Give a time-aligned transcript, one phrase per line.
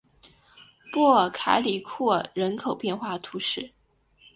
[0.91, 3.71] 波尔凯里库尔人口变化图示